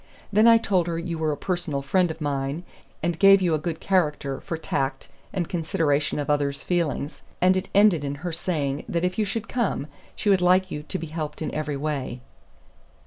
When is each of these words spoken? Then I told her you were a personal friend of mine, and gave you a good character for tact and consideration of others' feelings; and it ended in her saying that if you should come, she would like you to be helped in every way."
Then 0.33 0.47
I 0.47 0.57
told 0.57 0.87
her 0.87 0.97
you 0.97 1.19
were 1.19 1.31
a 1.31 1.37
personal 1.37 1.83
friend 1.83 2.09
of 2.09 2.19
mine, 2.19 2.63
and 3.03 3.19
gave 3.19 3.39
you 3.39 3.53
a 3.53 3.59
good 3.59 3.79
character 3.79 4.39
for 4.41 4.57
tact 4.57 5.09
and 5.31 5.47
consideration 5.47 6.17
of 6.17 6.27
others' 6.27 6.63
feelings; 6.63 7.21
and 7.39 7.55
it 7.55 7.69
ended 7.75 8.03
in 8.03 8.15
her 8.25 8.33
saying 8.33 8.83
that 8.89 9.05
if 9.05 9.19
you 9.19 9.25
should 9.25 9.47
come, 9.47 9.85
she 10.15 10.31
would 10.31 10.41
like 10.41 10.71
you 10.71 10.81
to 10.81 10.97
be 10.97 11.05
helped 11.05 11.39
in 11.39 11.53
every 11.53 11.77
way." 11.77 12.21